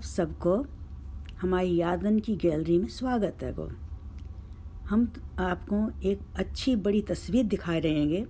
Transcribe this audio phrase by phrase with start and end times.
[0.00, 0.66] आप सबको
[1.40, 3.70] हमारी यादन की गैलरी में स्वागत है गो।
[4.88, 8.26] हम आपको एक अच्छी बड़ी तस्वीर दिखा रहे हैं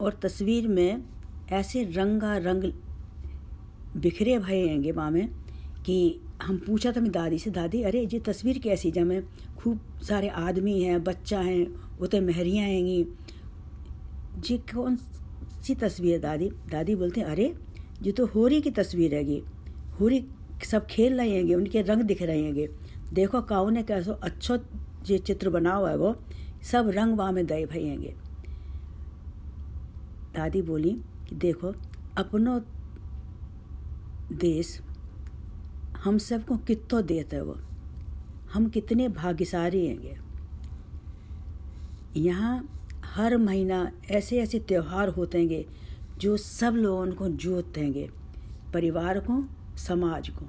[0.00, 1.02] और तस्वीर में
[1.52, 2.72] ऐसे रंगा रंग
[3.96, 5.28] बिखरे भये हैंगे वहाँ में
[5.86, 9.22] कि हम पूछा था मैं दादी से, दादी, अरे ये तस्वीर कैसी जब में
[9.58, 13.06] खूब सारे आदमी हैं, बच्चा हैं उतने महरियाँ हैंगी।
[14.38, 14.96] जी, कौन
[15.62, 16.48] सी तस्वीर है दादी?
[16.48, 17.54] दादी बोलते हैं, अरे,
[18.02, 19.42] ये तो होरी की तस्वीर हैगी।
[20.00, 20.26] होरी
[20.64, 22.68] सब खेल रहे हैंगे, उनके रंग दिख रहे हैंगे।
[23.12, 24.56] देखो काऊ ने कैसो अच्छो
[25.02, 26.16] जो चित्र बना हुआ है वो।
[26.62, 28.14] सब रंग वहाँ में दे भई हैंगे।
[30.36, 30.90] दादी बोली
[31.28, 31.74] कि देखो,
[32.16, 32.58] अपनो
[34.32, 34.80] देश
[36.04, 37.56] हम सबको कितो देता है वो।
[38.52, 40.18] हम कितने भाग्यशाली हैंगे।
[42.16, 42.68] यहाँ
[43.04, 45.64] हर महीना ऐसे ऐसे त्यौहार होते हैं
[46.18, 48.10] जो सब लोगों को जोत देंगे
[48.74, 50.46] परिवार को समाज को।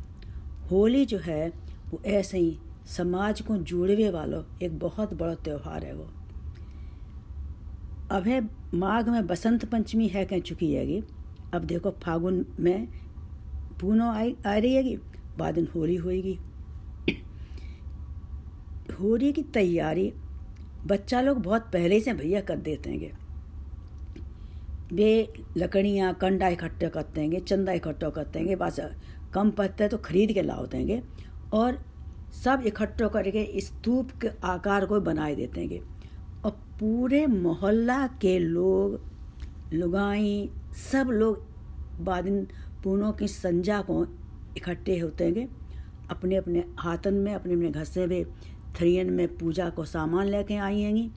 [0.71, 1.49] होली जो है,
[1.89, 6.09] वो ऐसे ही समाज को जोड़वे वालों एक बहुत बड़ा त्यौहार है वो।
[8.11, 11.03] अब है माघ में बसंत पंचमी है कह चुकी हैगी
[11.53, 12.87] अब देखो फागुन में
[13.81, 14.97] पूनो आई, आ रही हैगी
[15.37, 16.39] बाद में होली होएगी।
[18.99, 20.13] होली की तैयारी,
[20.85, 23.24] बच्चा लोग बहुत पहले से भैया कर देते हैं
[24.93, 28.79] वे लकड़ियाँ, कंडा इकट्ठा करते हैं चंदा इकट्ठा करते हैं बस
[29.33, 31.01] कम पत्ते तो खरीद के लाते देंगे
[31.53, 31.79] और
[32.43, 35.79] सब इकट्ठो करके स्तूप के आकार को बनाए देते हैं।
[36.45, 38.99] और पूरे मोहल्ला के लोग,
[39.73, 40.49] लुगाई,
[40.91, 42.47] सब लोग बादिन
[42.83, 44.05] पूनों की संजा को
[44.57, 45.47] इकट्ठे होते हैं।
[46.11, 48.23] अपने अपने हाथन में अपने अपने घर से भी
[48.79, 51.09] थरियन में पूजा को सामान लेके आई हैंगी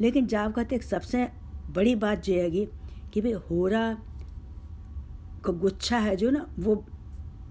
[0.00, 1.26] लेकिन जाब कहते एक सबसे
[1.70, 2.66] बड़ी बात जो हैगी
[3.14, 3.92] कि भाई होरा
[5.44, 6.84] को गुच्छा है जो ना, वो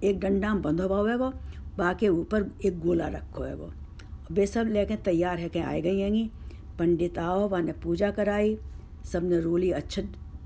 [0.04, 1.30] एक डंडा में बंधा हुआ है वो,
[1.78, 3.72] बाकी ऊपर एक गोला रखो है वो।
[4.32, 6.30] वे सब लेके तैयार है के आए गई हैंगी
[6.80, 8.58] पंडित आओ, वहाँ ने पूजा कराई
[9.06, 10.02] सबने रोली अच्छे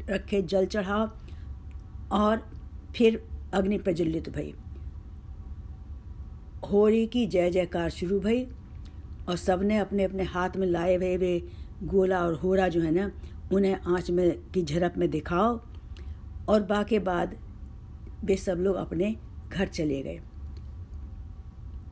[0.10, 1.10] रखे, जल चढ़ाओ,
[2.12, 2.50] और
[2.96, 3.24] फिर
[3.54, 4.54] अग्नि प्रज्वलित भई।
[6.72, 8.44] होली की जय जयकार शुरू भई,
[9.30, 11.42] और सबने अपने अपने हाथ में लाए हुए वे
[11.84, 13.12] गोला और होरा जो है ना
[13.54, 15.60] उन्हें आँच में की झड़प में दिखाओ
[16.50, 17.36] और बाके बाद
[18.24, 19.16] वे सब लोग अपने
[19.50, 20.20] घर चले गए।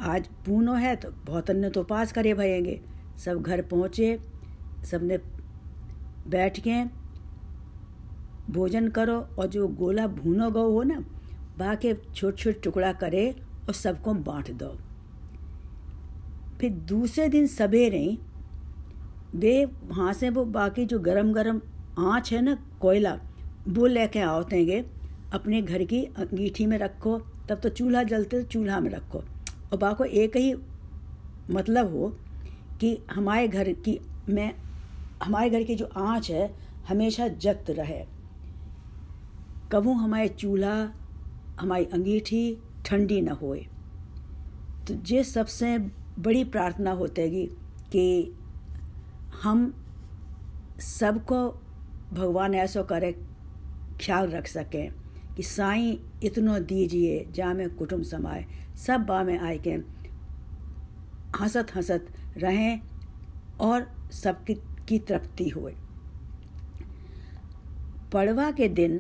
[0.02, 2.80] आज पूनो है तो बहुत ने तो पास करे भयेंगे।
[3.18, 4.18] सब घर पहुँचे
[4.92, 5.18] सबने
[6.28, 6.84] बैठ के
[8.54, 11.00] भोजन करो और जो गोला भूनो गो हो ना,
[11.58, 13.30] बाके छोट छोट टुकड़ा करे
[13.68, 14.76] और सबको बांट दो।
[16.60, 18.18] फिर दूसरे दिन सवेरे
[19.36, 21.62] वे वहाँ से वो बाकी जो गरम गरम
[22.00, 23.20] आँच है ना, कोयला,
[23.68, 24.86] वो लेके आओतेंगे
[25.34, 29.20] अपने घर की अंगीठी में रखो, तब तो चूल्हा जलते तो चूल्हा में रखो।
[29.72, 30.56] और बाको एक ही
[31.52, 32.18] मतलब हो
[32.80, 34.56] कि हमारे घर की, में,
[35.24, 36.56] हमारे घर की जो आँच है,
[36.90, 38.06] हमेशा जगत रहे।
[39.72, 40.94] कबू हमारे चूल्हा,
[41.60, 43.68] हमारी अंगीठी ठंडी न होए।
[44.88, 45.78] तो ये सबसे
[46.20, 47.46] बड़ी प्रार्थना होतेगी
[47.92, 48.36] कि
[49.44, 49.74] हम
[50.80, 51.50] सबको
[52.14, 53.12] भगवान ऐसा करे,
[54.02, 54.92] ख्याल रख सकें
[55.36, 58.46] कि साईं इतनो दीजिए जा में कुटुंब समाए
[58.76, 59.72] सब बा में आए के
[61.40, 62.08] हंसत हंसत
[62.38, 62.82] रहें
[63.60, 64.54] और सबकी,
[64.90, 65.76] की तृप्ति होए।
[68.14, 69.00] पड़वा के दिन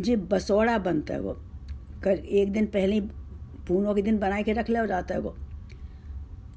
[0.00, 1.32] जो बसोड़ा बनता है वो
[2.04, 3.00] कर एक दिन पहले
[3.68, 5.36] पूनों के दिन बना के रख ले जाता है वो।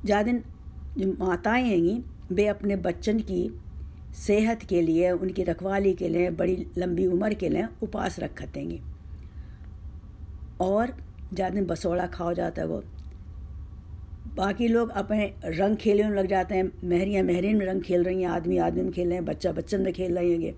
[0.06, 0.44] जा दिन
[0.98, 2.02] जो माताएँ हैंगी
[2.32, 3.50] वे अपने बच्चन की
[4.18, 8.80] सेहत के लिए, उनकी रखवाली के लिए, बड़ी लंबी उम्र के लिए उपास रखतेंगी
[10.62, 10.94] और
[11.34, 12.84] ज़्यादा दिन बसोड़ा खाओ जाता है वो।
[14.36, 18.22] बाकी लोग अपने रंग खेलने में लग जाते हैं, महरियाँ महरीन में रंग खेल रही
[18.22, 20.56] हैं, आदमी आदमी में खेल रहे हैं, बच्चा बच्चन में खेल रहे हैं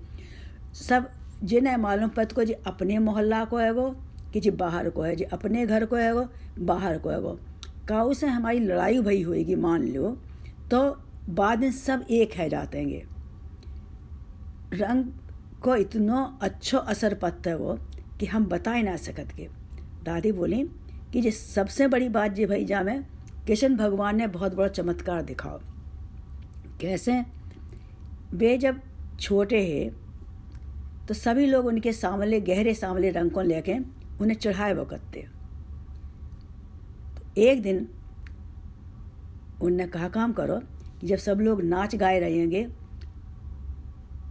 [0.74, 1.10] सब
[1.44, 3.90] जिन्हें मालूम पत को जी अपने मोहल्ला को है वो,
[4.34, 6.28] कि जी बाहर को है जी, अपने घर को है वो,
[6.60, 7.40] बाहर को है वो।
[7.92, 10.18] काऊ से हमारी लड़ाई भई होएगी, मान लो।
[10.72, 10.80] तो
[11.30, 13.02] बाद में सब एक है जाते हैं
[14.74, 15.06] रंग
[15.64, 17.78] को इतना अच्छो असर पड़ता है वो,
[18.20, 19.48] कि हम बता ही ना सकत। के
[20.04, 20.64] दादी बोली
[21.14, 23.04] कि ये सबसे बड़ी बात जी भाई जा में
[23.48, 25.60] किशन भगवान ने बहुत बड़ा चमत्कार दिखाओ।
[26.82, 27.24] कैसे?
[28.34, 28.80] वे जब
[29.20, 29.90] छोटे हैं
[31.08, 33.78] तो सभी लोग उनके सांवले गहरे सांवले रंग को लेके
[34.22, 35.41] उन्हें चढ़ाए वो करते। तो
[37.38, 37.88] एक दिन
[39.62, 40.60] उनने कहा, काम करो,
[41.04, 42.68] जब सब लोग नाच गाए रहेंगे,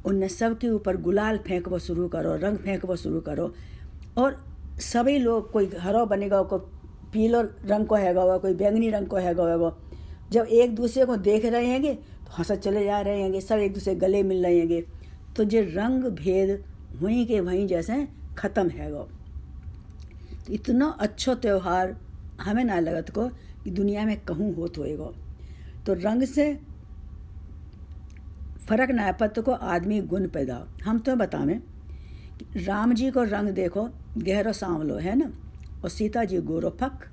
[0.04, 3.52] उनने सब के ऊपर गुलाल फेंकवो शुरू करो, रंग फेंकवो शुरू करो,
[4.18, 4.38] और
[4.82, 6.58] सभी लोग, कोई हरो बनेगा, कोई
[7.12, 9.74] पीलो रंग को हैगा हुआ कोई बैंगनी रंग को हैगा हुआ
[10.32, 13.72] जब एक दूसरे को देख रहे हैंगे तो हंस चले जा रहे हैंगे, सब एक
[13.74, 14.80] दूसरे गले मिल रहे हैंगे
[15.36, 16.62] तो जो रंग भेद
[17.00, 18.06] वहीं के वहीं जैसे
[18.38, 19.02] ख़त्म हैगा।
[20.46, 21.96] तो इतना अच्छा त्यौहार
[22.40, 23.28] हमें ना लगत को
[23.64, 25.10] कि दुनिया में कहूँ होत होएगा
[25.86, 26.54] तो रंग से
[28.68, 31.60] फ़र्क ना पत को आदमी गुण पैदा हम तो बतावें
[32.56, 33.88] राम जी को रंग देखो,
[34.18, 35.30] गहरो सांवलो है ना?
[35.82, 37.04] और सीता जी गोरो फक।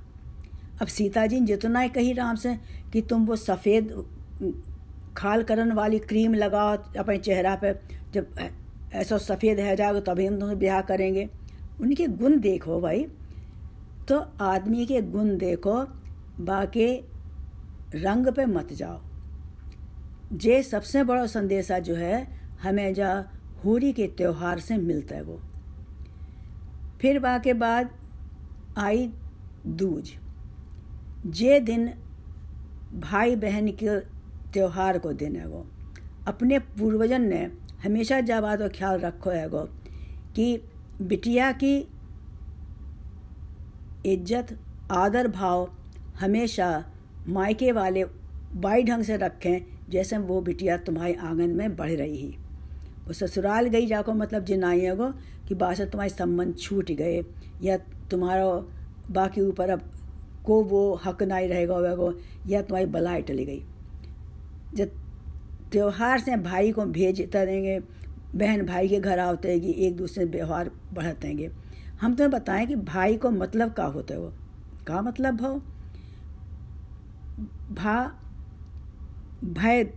[0.81, 2.55] अब सीता जी ने जितना ही कही राम से
[2.93, 3.91] कि तुम वो सफ़ेद
[5.17, 7.73] खाल करन वाली क्रीम लगाओ अपने चेहरा पे,
[8.13, 8.35] जब
[8.93, 11.29] ऐसा सफ़ेद है जाओगे तभी हम तुम्हें ब्याह करेंगे।
[11.81, 13.05] उनके गुण देखो भाई।
[14.07, 15.83] तो आदमी के गुण देखो,
[16.39, 17.05] बाकी
[17.95, 19.01] रंग पे मत जाओ।
[20.33, 23.29] जे सबसे बड़ा संदेशा जो है, हमें जा
[23.65, 25.41] होली के त्यौहार से मिलता है वो।
[27.01, 27.89] फिर बाके बाद
[28.77, 29.13] आई
[29.67, 30.11] दूज।
[31.27, 31.93] जे दिन
[32.93, 33.99] भाई बहन के
[34.53, 35.67] त्यौहार को दिन है वो।
[36.27, 37.51] अपने पूर्वजन ने
[37.85, 39.69] हमेशा जब बात ख्याल रखो है वो,
[40.35, 40.61] कि
[41.01, 41.96] बिटिया की
[44.07, 44.57] इज़्ज़त,
[44.91, 45.69] आदर भाव
[46.19, 46.83] हमेशा
[47.27, 48.03] मायके वाले
[48.55, 52.29] बाई ढंग से रखें, जैसे वो बिटिया तुम्हारे आँगन में बढ़ रही ही।
[53.07, 55.11] वो ससुराल गई जाको मतलब जिनाई गो
[55.47, 57.23] कि बात तुम्हारे संबंध छूट गए,
[57.61, 57.77] या
[58.11, 58.45] तुम्हारा
[59.11, 59.81] बाकी ऊपर अब
[60.45, 62.13] को वो हक नहीं रहेगा वेगो
[62.47, 63.61] या तुम्हारी बलाई टली गई।
[64.75, 64.91] जब
[65.71, 67.79] त्यौहार से भाई को भेज देंगे,
[68.35, 71.49] बहन भाई के घर आते आवते एक दूसरे व्यवहार बढ़तेंगे
[72.01, 74.33] हम तुम्हें बताएँ कि भाई को मतलब का होता है वो?
[74.87, 75.61] का मतलब भाव?
[77.71, 78.11] भा,
[79.43, 79.93] भय,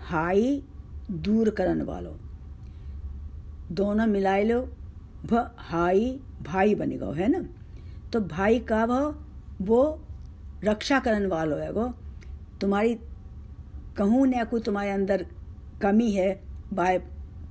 [0.00, 0.62] हाई,
[1.10, 2.18] दूर करन वालो।
[3.72, 4.68] दोनों मिलाए लो,
[5.26, 7.48] भ, हाई, भाई बनेगा है ना?
[8.12, 9.22] तो भाई का भाव?
[9.62, 10.00] वो
[10.64, 11.94] रक्षा करन वालो है वो।
[12.60, 12.94] तुम्हारी
[13.96, 15.26] कहूँ न कोई तुम्हारे अंदर
[15.82, 16.42] कमी है,
[16.72, 16.98] भाई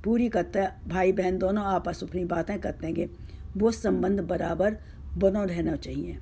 [0.04, 3.25] पूरी करते भाई बहन दोनों आपस अपनी बातें करते हैं
[3.56, 4.76] वो संबंध बराबर
[5.16, 6.18] बनो रहना चाहिए।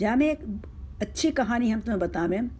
[0.00, 0.44] जहाँ मैं एक
[1.02, 2.50] अच्छी कहानी हम तुम्हें बतावें,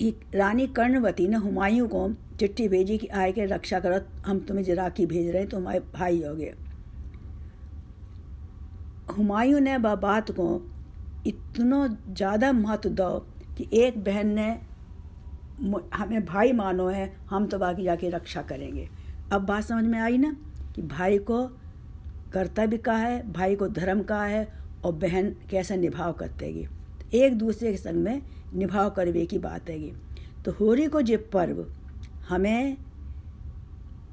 [0.00, 2.08] एक रानी कर्णवती ने हुमायूं को
[2.40, 5.80] चिट्ठी भेजी कि आए के रक्षा करो, हम तुम्हें जराकी भेज रहे हैं तो हमारे
[5.94, 6.54] भाई हो गए।
[9.16, 10.48] हुमायूं ने बात को
[11.26, 13.18] इतना ज़्यादा महत्व दो
[13.56, 14.50] कि एक बहन ने,
[15.94, 18.88] हमें भाई मानो है, हम तो बाकी जाके रक्षा करेंगे।
[19.32, 20.36] अब बात समझ में आई ना
[20.74, 21.44] कि भाई को
[22.32, 24.46] कर्तव्य का है, भाई को धर्म का है
[24.84, 26.66] और बहन कैसे निभाव करतेगी।
[27.14, 28.22] एक दूसरे के संग में
[28.54, 29.92] निभाव करवे की बात हैगी
[30.44, 31.64] तो होली को जो पर्व
[32.28, 32.76] हमें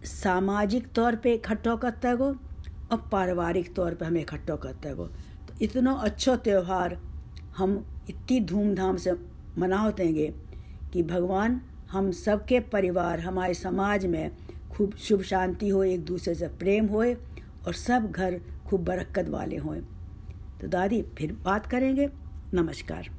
[0.05, 2.27] सामाजिक तौर पे इकट्ठो करता है गो
[2.91, 6.97] और पारिवारिक तौर पे हमें इकट्ठो करता है तो इतना अच्छा त्यौहार
[7.57, 7.73] हम
[8.09, 9.13] इतनी धूमधाम से
[9.57, 10.27] मनाओ देंगे
[10.93, 11.59] कि भगवान
[11.91, 14.31] हम सबके परिवार, हमारे समाज में
[14.71, 17.13] खूब शुभ शांति हो, एक दूसरे से प्रेम होए
[17.67, 19.81] और सब घर खूब बरक्कत वाले हों।
[20.61, 22.09] तो दादी फिर बात करेंगे।
[22.53, 23.18] नमस्कार।